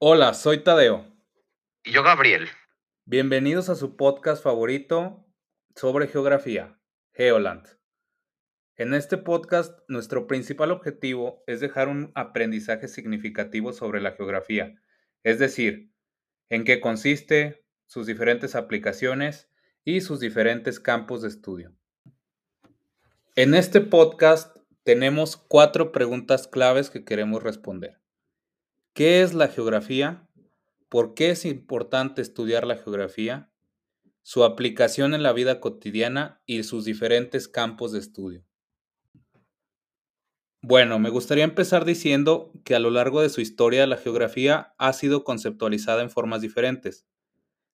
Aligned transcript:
Hola, 0.00 0.32
soy 0.32 0.62
Tadeo. 0.62 1.12
Y 1.82 1.90
yo, 1.90 2.04
Gabriel. 2.04 2.46
Bienvenidos 3.04 3.68
a 3.68 3.74
su 3.74 3.96
podcast 3.96 4.44
favorito 4.44 5.26
sobre 5.74 6.06
geografía, 6.06 6.78
Geoland. 7.14 7.66
En 8.76 8.94
este 8.94 9.18
podcast, 9.18 9.76
nuestro 9.88 10.28
principal 10.28 10.70
objetivo 10.70 11.42
es 11.48 11.58
dejar 11.58 11.88
un 11.88 12.12
aprendizaje 12.14 12.86
significativo 12.86 13.72
sobre 13.72 14.00
la 14.00 14.12
geografía, 14.12 14.80
es 15.24 15.40
decir, 15.40 15.92
en 16.48 16.62
qué 16.62 16.80
consiste, 16.80 17.66
sus 17.86 18.06
diferentes 18.06 18.54
aplicaciones 18.54 19.50
y 19.82 20.00
sus 20.00 20.20
diferentes 20.20 20.78
campos 20.78 21.22
de 21.22 21.28
estudio. 21.28 21.74
En 23.34 23.52
este 23.52 23.80
podcast 23.80 24.56
tenemos 24.84 25.36
cuatro 25.36 25.90
preguntas 25.90 26.46
claves 26.46 26.88
que 26.88 27.04
queremos 27.04 27.42
responder. 27.42 27.98
¿Qué 28.98 29.22
es 29.22 29.32
la 29.32 29.46
geografía? 29.46 30.28
¿Por 30.88 31.14
qué 31.14 31.30
es 31.30 31.44
importante 31.44 32.20
estudiar 32.20 32.66
la 32.66 32.74
geografía? 32.74 33.48
Su 34.24 34.42
aplicación 34.42 35.14
en 35.14 35.22
la 35.22 35.32
vida 35.32 35.60
cotidiana 35.60 36.42
y 36.46 36.64
sus 36.64 36.84
diferentes 36.84 37.46
campos 37.46 37.92
de 37.92 38.00
estudio. 38.00 38.44
Bueno, 40.62 40.98
me 40.98 41.10
gustaría 41.10 41.44
empezar 41.44 41.84
diciendo 41.84 42.50
que 42.64 42.74
a 42.74 42.80
lo 42.80 42.90
largo 42.90 43.22
de 43.22 43.28
su 43.28 43.40
historia 43.40 43.86
la 43.86 43.98
geografía 43.98 44.74
ha 44.78 44.92
sido 44.92 45.22
conceptualizada 45.22 46.02
en 46.02 46.10
formas 46.10 46.40
diferentes. 46.40 47.06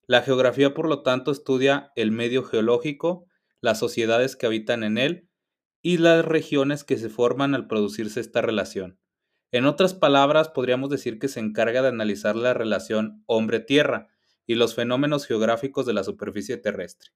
La 0.06 0.20
geografía, 0.20 0.74
por 0.74 0.90
lo 0.90 1.02
tanto, 1.02 1.30
estudia 1.30 1.90
el 1.96 2.10
medio 2.10 2.44
geológico, 2.44 3.24
las 3.62 3.78
sociedades 3.78 4.36
que 4.36 4.44
habitan 4.44 4.82
en 4.84 4.98
él 4.98 5.30
y 5.80 5.96
las 5.96 6.22
regiones 6.22 6.84
que 6.84 6.98
se 6.98 7.08
forman 7.08 7.54
al 7.54 7.66
producirse 7.66 8.20
esta 8.20 8.42
relación. 8.42 8.98
En 9.54 9.66
otras 9.66 9.94
palabras, 9.94 10.48
podríamos 10.48 10.90
decir 10.90 11.20
que 11.20 11.28
se 11.28 11.38
encarga 11.38 11.80
de 11.80 11.86
analizar 11.86 12.34
la 12.34 12.54
relación 12.54 13.22
hombre-tierra 13.26 14.08
y 14.48 14.56
los 14.56 14.74
fenómenos 14.74 15.28
geográficos 15.28 15.86
de 15.86 15.92
la 15.92 16.02
superficie 16.02 16.56
terrestre. 16.56 17.12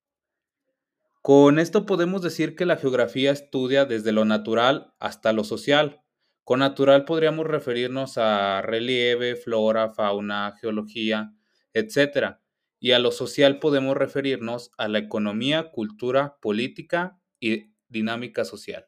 Con 1.20 1.58
esto 1.58 1.84
podemos 1.84 2.22
decir 2.22 2.54
que 2.54 2.64
la 2.64 2.76
geografía 2.76 3.32
estudia 3.32 3.86
desde 3.86 4.12
lo 4.12 4.24
natural 4.24 4.94
hasta 5.00 5.32
lo 5.32 5.42
social. 5.42 6.00
Con 6.44 6.60
natural 6.60 7.04
podríamos 7.06 7.44
referirnos 7.44 8.18
a 8.18 8.62
relieve, 8.62 9.34
flora, 9.34 9.90
fauna, 9.90 10.54
geología, 10.60 11.34
etc. 11.74 12.36
Y 12.78 12.92
a 12.92 13.00
lo 13.00 13.10
social 13.10 13.58
podemos 13.58 13.96
referirnos 13.96 14.70
a 14.78 14.86
la 14.86 15.00
economía, 15.00 15.72
cultura, 15.72 16.36
política 16.40 17.18
y 17.40 17.72
dinámica 17.88 18.44
social. 18.44 18.86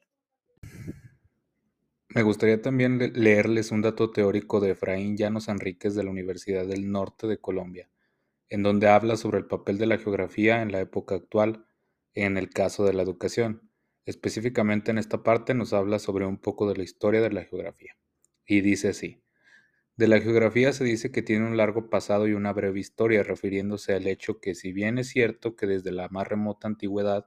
Me 2.13 2.23
gustaría 2.23 2.61
también 2.61 2.99
leerles 3.15 3.71
un 3.71 3.83
dato 3.83 4.11
teórico 4.11 4.59
de 4.59 4.71
Efraín 4.71 5.17
Llanos 5.17 5.47
Enríquez 5.47 5.95
de 5.95 6.03
la 6.03 6.11
Universidad 6.11 6.67
del 6.67 6.91
Norte 6.91 7.29
de 7.29 7.39
Colombia, 7.39 7.89
en 8.49 8.65
donde 8.65 8.89
habla 8.89 9.17
sobre 9.17 9.39
el 9.39 9.47
papel 9.47 9.79
de 9.79 9.87
la 9.87 9.97
geografía 9.97 10.61
en 10.61 10.73
la 10.73 10.81
época 10.81 11.15
actual 11.15 11.67
en 12.15 12.37
el 12.37 12.51
caso 12.51 12.85
de 12.85 12.95
la 12.95 13.05
educación. 13.05 13.71
Específicamente 14.07 14.91
en 14.91 14.99
esta 14.99 15.23
parte 15.23 15.55
nos 15.55 15.73
habla 15.73 16.01
sobre 16.01 16.27
un 16.27 16.39
poco 16.39 16.69
de 16.69 16.77
la 16.77 16.83
historia 16.83 17.21
de 17.21 17.31
la 17.31 17.45
geografía. 17.45 17.97
Y 18.45 18.61
dice 18.61 18.89
así. 18.89 19.23
De 19.97 20.09
la 20.09 20.21
geografía 20.21 20.73
se 20.73 20.83
dice 20.83 21.13
que 21.13 21.23
tiene 21.23 21.47
un 21.47 21.57
largo 21.57 21.91
pasado 21.91 22.27
y 22.27 22.33
una 22.33 22.53
breve 22.53 22.81
historia, 22.81 23.23
refiriéndose 23.23 23.95
al 23.95 24.09
hecho 24.09 24.41
que 24.41 24.57
si 24.57 24.73
bien 24.73 24.99
es 24.99 25.11
cierto 25.11 25.55
que 25.55 25.69
desde 25.69 25.93
la 25.93 26.09
más 26.09 26.27
remota 26.27 26.67
antigüedad 26.67 27.27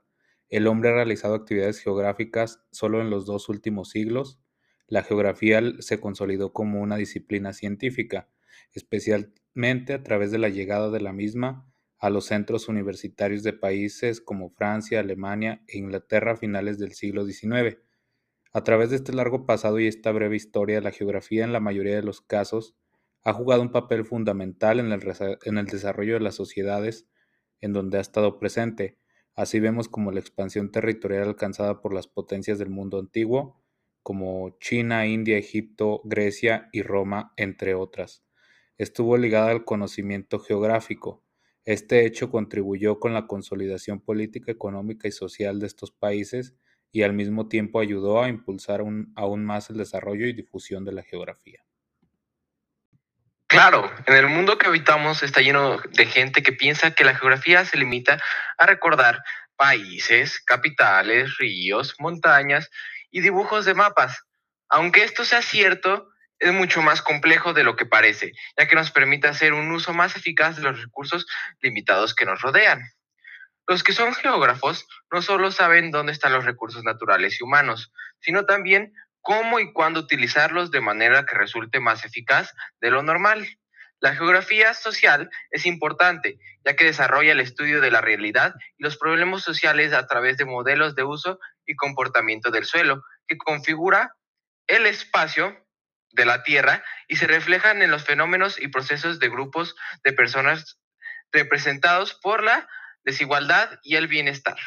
el 0.49 0.67
hombre 0.67 0.89
ha 0.89 0.93
realizado 0.93 1.35
actividades 1.35 1.79
geográficas 1.79 2.65
solo 2.71 2.99
en 2.99 3.09
los 3.09 3.25
dos 3.25 3.47
últimos 3.47 3.89
siglos. 3.89 4.41
La 4.87 5.03
geografía 5.03 5.61
se 5.79 5.99
consolidó 5.99 6.53
como 6.53 6.81
una 6.81 6.97
disciplina 6.97 7.53
científica, 7.53 8.29
especialmente 8.73 9.93
a 9.93 10.03
través 10.03 10.31
de 10.31 10.39
la 10.39 10.49
llegada 10.49 10.89
de 10.89 11.01
la 11.01 11.13
misma 11.13 11.69
a 11.99 12.09
los 12.09 12.25
centros 12.25 12.67
universitarios 12.67 13.43
de 13.43 13.53
países 13.53 14.19
como 14.19 14.49
Francia, 14.49 14.99
Alemania 14.99 15.63
e 15.67 15.77
Inglaterra 15.77 16.33
a 16.33 16.35
finales 16.35 16.77
del 16.77 16.93
siglo 16.93 17.25
XIX. 17.25 17.77
A 18.51 18.63
través 18.63 18.89
de 18.89 18.97
este 18.97 19.13
largo 19.13 19.45
pasado 19.45 19.79
y 19.79 19.87
esta 19.87 20.11
breve 20.11 20.35
historia, 20.35 20.81
la 20.81 20.91
geografía 20.91 21.43
en 21.43 21.53
la 21.53 21.61
mayoría 21.61 21.95
de 21.95 22.03
los 22.03 22.21
casos 22.21 22.75
ha 23.23 23.33
jugado 23.33 23.61
un 23.61 23.71
papel 23.71 24.05
fundamental 24.05 24.79
en 24.79 24.91
el, 24.91 25.01
en 25.45 25.57
el 25.57 25.65
desarrollo 25.65 26.15
de 26.15 26.19
las 26.19 26.35
sociedades 26.35 27.07
en 27.61 27.71
donde 27.71 27.97
ha 27.97 28.01
estado 28.01 28.37
presente, 28.37 28.97
Así 29.35 29.59
vemos 29.59 29.89
como 29.89 30.11
la 30.11 30.19
expansión 30.19 30.71
territorial 30.71 31.23
alcanzada 31.23 31.81
por 31.81 31.93
las 31.93 32.07
potencias 32.07 32.59
del 32.59 32.69
mundo 32.69 32.99
antiguo, 32.99 33.62
como 34.03 34.57
China, 34.59 35.07
India, 35.07 35.37
Egipto, 35.37 36.01
Grecia 36.03 36.69
y 36.71 36.83
Roma, 36.83 37.33
entre 37.37 37.73
otras, 37.73 38.23
estuvo 38.77 39.17
ligada 39.17 39.49
al 39.51 39.63
conocimiento 39.63 40.39
geográfico. 40.39 41.23
Este 41.65 42.05
hecho 42.05 42.29
contribuyó 42.29 42.99
con 42.99 43.13
la 43.13 43.25
consolidación 43.25 44.01
política, 44.01 44.51
económica 44.51 45.07
y 45.07 45.11
social 45.11 45.59
de 45.59 45.67
estos 45.67 45.91
países 45.91 46.53
y 46.91 47.03
al 47.03 47.13
mismo 47.13 47.47
tiempo 47.47 47.79
ayudó 47.79 48.21
a 48.21 48.27
impulsar 48.27 48.81
aún 49.15 49.45
más 49.45 49.69
el 49.69 49.77
desarrollo 49.77 50.27
y 50.27 50.33
difusión 50.33 50.83
de 50.83 50.91
la 50.91 51.03
geografía. 51.03 51.63
Claro, 53.47 53.89
en 54.07 54.15
el 54.15 54.27
mundo 54.27 54.57
que 54.57 54.67
habitamos 54.67 55.23
está 55.23 55.41
lleno 55.41 55.77
de 55.91 56.05
gente 56.05 56.41
que 56.43 56.53
piensa 56.53 56.95
que 56.95 57.03
la 57.03 57.15
geografía 57.15 57.63
se 57.65 57.77
limita 57.77 58.19
a 58.57 58.65
recordar 58.65 59.23
países, 59.55 60.39
capitales, 60.39 61.37
ríos, 61.37 61.95
montañas 61.99 62.69
y 63.13 63.21
dibujos 63.21 63.63
de 63.63 63.75
mapas. 63.75 64.25
Aunque 64.67 65.03
esto 65.03 65.23
sea 65.23 65.41
cierto, 65.41 66.09
es 66.39 66.51
mucho 66.51 66.81
más 66.81 67.01
complejo 67.01 67.53
de 67.53 67.63
lo 67.63 67.77
que 67.77 67.85
parece, 67.85 68.33
ya 68.57 68.67
que 68.67 68.75
nos 68.75 68.91
permite 68.91 69.27
hacer 69.29 69.53
un 69.53 69.71
uso 69.71 69.93
más 69.93 70.17
eficaz 70.17 70.57
de 70.57 70.63
los 70.63 70.81
recursos 70.81 71.25
limitados 71.61 72.15
que 72.15 72.25
nos 72.25 72.41
rodean. 72.41 72.81
Los 73.67 73.83
que 73.83 73.93
son 73.93 74.13
geógrafos 74.13 74.85
no 75.11 75.21
solo 75.21 75.51
saben 75.51 75.91
dónde 75.91 76.11
están 76.11 76.33
los 76.33 76.43
recursos 76.43 76.83
naturales 76.83 77.39
y 77.39 77.43
humanos, 77.43 77.93
sino 78.19 78.45
también 78.45 78.93
cómo 79.21 79.59
y 79.59 79.71
cuándo 79.71 80.01
utilizarlos 80.01 80.71
de 80.71 80.81
manera 80.81 81.25
que 81.25 81.37
resulte 81.37 81.79
más 81.79 82.03
eficaz 82.03 82.51
de 82.81 82.89
lo 82.89 83.03
normal. 83.03 83.47
La 83.99 84.15
geografía 84.15 84.73
social 84.73 85.29
es 85.51 85.65
importante, 85.65 86.37
ya 86.65 86.75
que 86.75 86.83
desarrolla 86.83 87.31
el 87.31 87.39
estudio 87.39 87.79
de 87.79 87.89
la 87.89 88.01
realidad 88.01 88.53
y 88.77 88.83
los 88.83 88.97
problemas 88.97 89.43
sociales 89.43 89.93
a 89.93 90.07
través 90.07 90.35
de 90.35 90.43
modelos 90.43 90.95
de 90.95 91.03
uso 91.03 91.39
y 91.65 91.75
comportamiento 91.75 92.51
del 92.51 92.65
suelo, 92.65 93.03
que 93.27 93.37
configura 93.37 94.15
el 94.67 94.85
espacio 94.85 95.57
de 96.11 96.25
la 96.25 96.43
Tierra 96.43 96.83
y 97.07 97.15
se 97.15 97.27
reflejan 97.27 97.81
en 97.81 97.91
los 97.91 98.03
fenómenos 98.03 98.59
y 98.61 98.67
procesos 98.67 99.19
de 99.19 99.29
grupos 99.29 99.75
de 100.03 100.13
personas 100.13 100.79
representados 101.31 102.13
por 102.13 102.43
la 102.43 102.67
desigualdad 103.03 103.79
y 103.83 103.95
el 103.95 104.07
bienestar. 104.07 104.57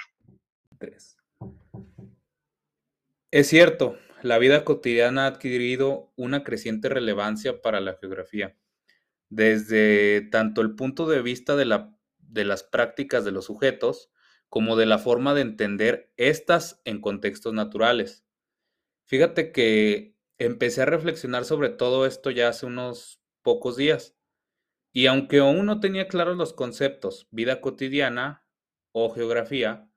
Es 3.31 3.49
cierto, 3.49 3.99
la 4.23 4.39
vida 4.39 4.65
cotidiana 4.65 5.25
ha 5.25 5.29
adquirido 5.29 6.13
una 6.17 6.43
creciente 6.43 6.89
relevancia 6.89 7.63
para 7.63 7.81
la 7.81 7.95
geografía, 7.95 8.57
desde 9.29 10.23
tanto 10.31 10.61
el 10.61 10.75
punto 10.75 11.07
de 11.07 11.23
vista 11.23 11.57
de, 11.57 11.65
la, 11.65 11.97
de 12.19 12.45
las 12.45 12.63
prácticas 12.63 13.25
de 13.25 13.33
los 13.33 13.47
sujetos, 13.47 14.11
como 14.49 14.77
de 14.77 14.87
la 14.87 14.99
forma 14.99 15.35
de 15.35 15.43
entender 15.43 16.13
estas 16.17 16.81
en 16.85 17.01
contextos 17.01 17.53
naturales. 17.55 18.25
Fíjate 19.07 19.53
que 19.53 20.17
empecé 20.39 20.83
a 20.83 20.87
reflexionar 20.87 21.45
sobre 21.45 21.71
todo 21.71 22.07
esto 22.07 22.31
ya 22.31 22.49
hace 22.49 22.67
unos 22.67 23.21
pocos 23.43 23.77
días. 23.77 24.17
Y 24.93 25.07
aunque 25.07 25.39
aún 25.39 25.67
no 25.67 25.81
tenía 25.81 26.09
claros 26.09 26.37
los 26.37 26.53
conceptos 26.53 27.29
vida 27.31 27.61
cotidiana 27.61 28.45
o 28.93 29.11
geografía, 29.11 29.91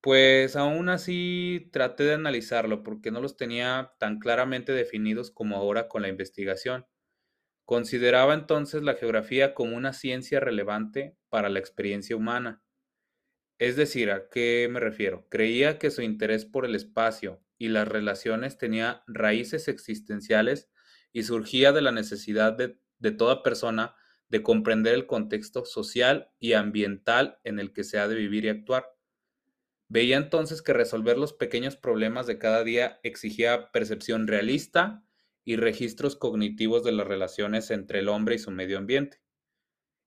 pues 0.00 0.56
aún 0.56 0.88
así 0.88 1.68
traté 1.72 2.04
de 2.04 2.14
analizarlo 2.14 2.82
porque 2.82 3.10
no 3.10 3.20
los 3.20 3.36
tenía 3.36 3.92
tan 3.98 4.18
claramente 4.18 4.72
definidos 4.72 5.30
como 5.30 5.56
ahora 5.56 5.88
con 5.88 6.02
la 6.02 6.08
investigación. 6.08 6.86
Consideraba 7.64 8.34
entonces 8.34 8.82
la 8.82 8.94
geografía 8.94 9.54
como 9.54 9.76
una 9.76 9.92
ciencia 9.92 10.40
relevante 10.40 11.16
para 11.28 11.48
la 11.48 11.58
experiencia 11.58 12.16
humana. 12.16 12.62
Es 13.58 13.76
decir, 13.76 14.10
¿a 14.10 14.28
qué 14.28 14.68
me 14.70 14.80
refiero? 14.80 15.26
Creía 15.30 15.78
que 15.78 15.90
su 15.90 16.02
interés 16.02 16.44
por 16.44 16.66
el 16.66 16.74
espacio 16.74 17.42
y 17.58 17.68
las 17.68 17.88
relaciones 17.88 18.58
tenía 18.58 19.02
raíces 19.06 19.68
existenciales 19.68 20.68
y 21.12 21.22
surgía 21.22 21.72
de 21.72 21.80
la 21.80 21.92
necesidad 21.92 22.52
de, 22.52 22.78
de 22.98 23.12
toda 23.12 23.42
persona 23.42 23.94
de 24.28 24.42
comprender 24.42 24.94
el 24.94 25.06
contexto 25.06 25.64
social 25.64 26.30
y 26.38 26.52
ambiental 26.52 27.38
en 27.44 27.58
el 27.58 27.72
que 27.72 27.84
se 27.84 27.98
ha 27.98 28.08
de 28.08 28.16
vivir 28.16 28.44
y 28.44 28.48
actuar. 28.48 28.94
Veía 29.88 30.16
entonces 30.16 30.62
que 30.62 30.72
resolver 30.72 31.16
los 31.16 31.32
pequeños 31.32 31.76
problemas 31.76 32.26
de 32.26 32.38
cada 32.38 32.64
día 32.64 32.98
exigía 33.04 33.70
percepción 33.70 34.26
realista 34.26 35.04
y 35.44 35.56
registros 35.56 36.16
cognitivos 36.16 36.82
de 36.82 36.92
las 36.92 37.06
relaciones 37.06 37.70
entre 37.70 38.00
el 38.00 38.08
hombre 38.08 38.34
y 38.34 38.38
su 38.38 38.50
medio 38.50 38.78
ambiente, 38.78 39.22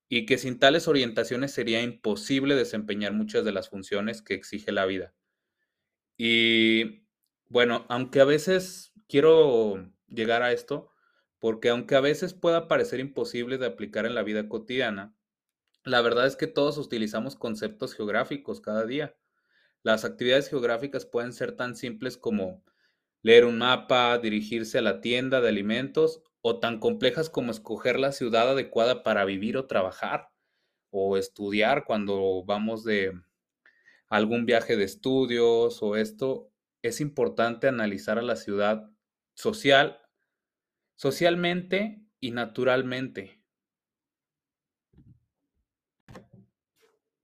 y 0.09 0.25
que 0.25 0.39
sin 0.39 0.57
tales 0.57 0.87
orientaciones 0.87 1.51
sería 1.51 1.83
imposible 1.83 2.55
desempeñar 2.55 3.13
muchas 3.13 3.45
de 3.45 3.51
las 3.51 3.69
funciones 3.69 4.23
que 4.23 4.33
exige 4.33 4.71
la 4.71 4.87
vida. 4.87 5.13
Y 6.17 7.05
bueno, 7.47 7.85
aunque 7.89 8.19
a 8.19 8.25
veces 8.25 8.91
quiero 9.07 9.91
llegar 10.07 10.41
a 10.41 10.51
esto, 10.51 10.91
porque 11.37 11.69
aunque 11.69 11.95
a 11.95 12.01
veces 12.01 12.33
pueda 12.33 12.67
parecer 12.67 12.99
imposible 12.99 13.59
de 13.59 13.67
aplicar 13.67 14.07
en 14.07 14.15
la 14.15 14.23
vida 14.23 14.49
cotidiana, 14.49 15.15
la 15.83 16.01
verdad 16.01 16.25
es 16.25 16.35
que 16.35 16.47
todos 16.47 16.77
utilizamos 16.79 17.35
conceptos 17.35 17.93
geográficos 17.93 18.61
cada 18.61 18.85
día. 18.85 19.15
Las 19.83 20.05
actividades 20.05 20.49
geográficas 20.49 21.05
pueden 21.05 21.33
ser 21.33 21.53
tan 21.53 21.75
simples 21.75 22.17
como 22.17 22.63
leer 23.21 23.45
un 23.45 23.59
mapa, 23.59 24.17
dirigirse 24.17 24.79
a 24.79 24.81
la 24.81 25.01
tienda 25.01 25.39
de 25.39 25.49
alimentos 25.49 26.23
o 26.41 26.59
tan 26.59 26.79
complejas 26.79 27.29
como 27.29 27.51
escoger 27.51 27.99
la 27.99 28.11
ciudad 28.11 28.49
adecuada 28.49 29.03
para 29.03 29.25
vivir 29.25 29.57
o 29.57 29.67
trabajar 29.67 30.29
o 30.91 31.17
estudiar 31.17 31.85
cuando 31.85 32.43
vamos 32.45 32.83
de 32.83 33.13
algún 34.09 34.45
viaje 34.45 34.75
de 34.75 34.85
estudios 34.85 35.81
o 35.81 35.95
esto, 35.95 36.51
es 36.81 37.01
importante 37.01 37.67
analizar 37.67 38.17
a 38.17 38.23
la 38.23 38.35
ciudad 38.35 38.89
social, 39.35 40.01
socialmente 40.95 42.01
y 42.19 42.31
naturalmente. 42.31 43.39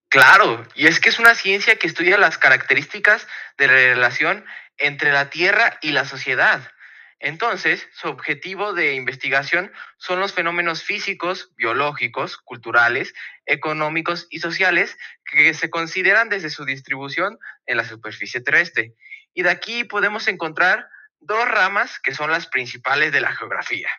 Claro, 0.10 0.66
y 0.76 0.88
es 0.88 1.02
que 1.02 1.10
es 1.10 1.20
una 1.20 1.36
ciencia 1.36 1.76
que 1.78 1.88
estudia 1.88 2.18
las 2.18 2.38
características 2.38 3.28
de 3.58 3.68
la 3.68 3.74
relación 3.74 4.46
entre 4.78 5.12
la 5.12 5.30
Tierra 5.30 5.78
y 5.82 5.92
la 5.92 6.06
sociedad. 6.06 6.62
Entonces, 7.20 7.88
su 7.94 8.10
objetivo 8.10 8.74
de 8.74 8.94
investigación 8.94 9.72
son 9.98 10.20
los 10.20 10.34
fenómenos 10.34 10.84
físicos, 10.84 11.54
biológicos, 11.56 12.38
culturales, 12.38 13.14
económicos 13.46 14.28
y 14.30 14.40
sociales 14.40 14.98
que 15.24 15.54
se 15.54 15.70
consideran 15.70 16.30
desde 16.30 16.50
su 16.50 16.66
distribución 16.66 17.40
en 17.66 17.78
la 17.78 17.86
superficie 17.86 18.42
terrestre. 18.42 18.94
Y 19.34 19.44
de 19.44 19.50
aquí 19.50 19.86
podemos 19.86 20.28
encontrar 20.28 20.90
dos 21.20 21.48
ramas 21.48 22.00
que 22.00 22.14
son 22.14 22.32
las 22.32 22.48
principales 22.48 23.12
de 23.12 23.22
la 23.22 23.34
geografía. 23.34 23.90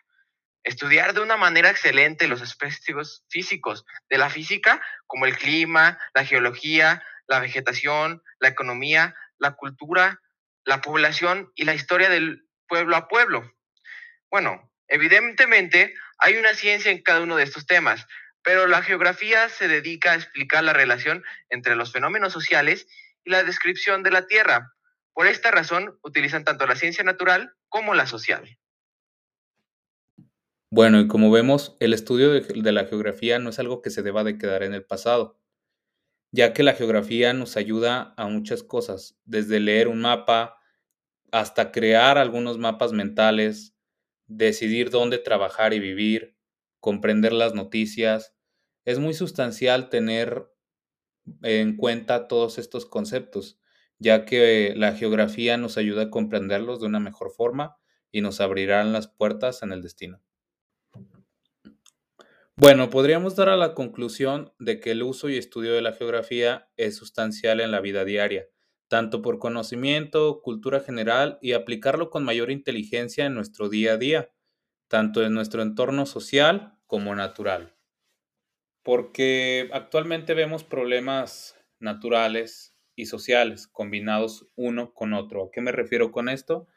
Estudiar 0.63 1.13
de 1.13 1.21
una 1.21 1.37
manera 1.37 1.69
excelente 1.69 2.27
los 2.27 2.41
aspectos 2.41 3.23
físicos 3.29 3.85
de 4.09 4.17
la 4.17 4.29
física, 4.29 4.81
como 5.05 5.25
el 5.25 5.37
clima, 5.37 5.97
la 6.13 6.25
geología, 6.25 7.03
la 7.27 7.39
vegetación, 7.39 8.21
la 8.39 8.49
economía, 8.49 9.15
la 9.37 9.53
cultura, 9.53 10.21
la 10.65 10.81
población 10.81 11.51
y 11.55 11.63
la 11.63 11.73
historia 11.73 12.09
del 12.09 12.46
pueblo 12.67 12.95
a 12.95 13.07
pueblo. 13.07 13.53
Bueno, 14.29 14.71
evidentemente 14.87 15.93
hay 16.19 16.37
una 16.37 16.53
ciencia 16.53 16.91
en 16.91 17.01
cada 17.01 17.21
uno 17.21 17.35
de 17.35 17.43
estos 17.43 17.65
temas, 17.65 18.05
pero 18.43 18.67
la 18.67 18.81
geografía 18.81 19.49
se 19.49 19.67
dedica 19.67 20.11
a 20.11 20.15
explicar 20.15 20.63
la 20.63 20.73
relación 20.73 21.23
entre 21.49 21.75
los 21.75 21.91
fenómenos 21.91 22.33
sociales 22.33 22.87
y 23.23 23.31
la 23.31 23.43
descripción 23.43 24.03
de 24.03 24.11
la 24.11 24.27
Tierra. 24.27 24.73
Por 25.13 25.27
esta 25.27 25.51
razón, 25.51 25.97
utilizan 26.03 26.43
tanto 26.43 26.65
la 26.67 26.75
ciencia 26.75 27.03
natural 27.03 27.55
como 27.69 27.93
la 27.93 28.07
social. 28.07 28.57
Bueno, 30.69 30.99
y 30.99 31.07
como 31.07 31.31
vemos, 31.31 31.77
el 31.79 31.93
estudio 31.93 32.31
de, 32.31 32.71
la 32.71 32.85
geografía 32.85 33.39
no 33.39 33.49
es 33.49 33.59
algo 33.59 33.81
que 33.81 33.89
se 33.89 34.03
deba 34.03 34.23
de 34.23 34.37
quedar 34.37 34.63
en 34.63 34.73
el 34.73 34.83
pasado, 34.83 35.39
ya 36.31 36.53
que 36.53 36.61
la 36.61 36.73
geografía 36.73 37.33
nos 37.33 37.55
ayuda 37.55 38.13
a 38.17 38.27
muchas 38.27 38.63
cosas, 38.63 39.17
desde 39.23 39.61
leer 39.61 39.87
un 39.87 40.01
mapa, 40.01 40.56
hasta 41.31 41.71
crear 41.71 42.17
algunos 42.17 42.57
mapas 42.57 42.93
mentales, 42.93 43.75
decidir 44.27 44.89
dónde 44.89 45.17
trabajar 45.17 45.73
y 45.73 45.79
vivir, 45.79 46.37
comprender 46.79 47.33
las 47.33 47.53
noticias. 47.53 48.35
Es 48.85 48.99
muy 48.99 49.13
sustancial 49.13 49.89
tener 49.89 50.49
en 51.43 51.75
cuenta 51.75 52.27
todos 52.27 52.57
estos 52.57 52.85
conceptos, 52.85 53.59
ya 53.99 54.25
que 54.25 54.73
la 54.75 54.93
geografía 54.93 55.57
nos 55.57 55.77
ayuda 55.77 56.03
a 56.03 56.09
comprenderlos 56.09 56.79
de 56.79 56.87
una 56.87 56.99
mejor 56.99 57.31
forma 57.31 57.77
y 58.11 58.21
nos 58.21 58.39
abrirán 58.39 58.93
las 58.93 59.07
puertas 59.07 59.63
en 59.63 59.71
el 59.71 59.81
destino. 59.81 60.21
Bueno, 62.55 62.89
podríamos 62.89 63.35
dar 63.35 63.49
a 63.49 63.55
la 63.55 63.75
conclusión 63.75 64.51
de 64.57 64.79
que 64.79 64.91
el 64.91 65.03
uso 65.03 65.29
y 65.29 65.37
estudio 65.37 65.73
de 65.73 65.81
la 65.83 65.93
geografía 65.93 66.71
es 66.75 66.95
sustancial 66.95 67.59
en 67.59 67.69
la 67.69 67.81
vida 67.81 68.03
diaria, 68.03 68.47
tanto 68.87 69.21
por 69.21 69.39
conocimiento, 69.39 70.41
cultura 70.41 70.79
general 70.81 71.39
y 71.41 71.53
aplicarlo 71.53 72.09
con 72.09 72.23
mayor 72.23 72.51
inteligencia 72.51 73.25
en 73.25 73.35
nuestro 73.35 73.69
día 73.69 73.93
a 73.93 73.97
día, 73.97 74.29
tanto 74.87 75.23
en 75.23 75.33
nuestro 75.33 75.61
entorno 75.61 76.05
social 76.05 76.77
como 76.87 77.15
natural. 77.15 77.75
Porque 78.83 79.69
actualmente 79.73 80.33
vemos 80.33 80.63
problemas 80.63 81.55
naturales 81.79 82.75
y 82.95 83.05
sociales 83.07 83.67
combinados 83.67 84.47
uno 84.55 84.93
con 84.93 85.13
otro. 85.13 85.45
¿A 85.45 85.51
qué 85.51 85.61
me 85.61 85.71
refiero 85.71 86.11
con 86.11 86.29
esto? 86.29 86.67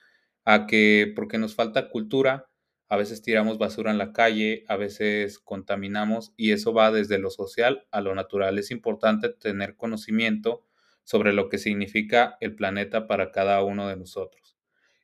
A 0.45 0.67
que 0.67 1.13
porque 1.15 1.39
nos 1.39 1.55
falta 1.55 1.89
cultura, 1.91 2.51
a 2.89 2.97
veces 2.97 3.23
tiramos 3.23 3.59
basura 3.59 3.93
en 3.93 3.99
la 3.99 4.13
calle, 4.13 4.65
a 4.69 4.77
veces 4.77 5.39
contaminamos 5.39 6.33
y 6.37 6.53
eso 6.53 6.73
va 6.75 6.91
desde 6.91 7.19
lo 7.19 7.31
social 7.31 7.87
a 7.93 8.01
lo 8.01 8.15
natural. 8.15 8.59
Es 8.59 8.71
importante 8.73 9.29
tener 9.31 9.77
conocimiento 9.77 10.67
sobre 11.05 11.33
lo 11.33 11.49
que 11.49 11.59
significa 11.59 12.37
el 12.41 12.55
planeta 12.55 13.07
para 13.07 13.33
cada 13.33 13.63
uno 13.63 13.89
de 13.89 13.97
nosotros. 13.97 14.57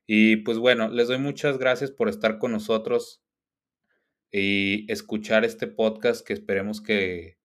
Y 0.06 0.36
pues 0.36 0.58
bueno, 0.58 0.88
les 0.88 1.08
doy 1.08 1.18
muchas 1.18 1.58
gracias 1.58 1.90
por 1.90 2.08
estar 2.08 2.38
con 2.38 2.52
nosotros 2.52 3.22
y 4.30 4.90
escuchar 4.90 5.44
este 5.44 5.66
podcast 5.66 6.24
que 6.26 6.32
esperemos 6.32 6.80
que, 6.80 7.38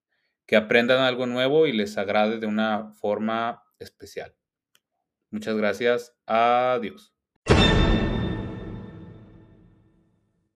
que 0.45 0.56
aprendan 0.56 1.00
algo 1.00 1.25
nuevo 1.25 1.65
y 1.65 1.71
les 1.71 1.98
agrade 1.98 2.39
de 2.39 2.48
una 2.48 2.94
forma 2.94 3.63
especial. 3.80 4.36
Muchas 5.31 5.56
gracias. 5.56 6.13
Adiós. 6.25 7.13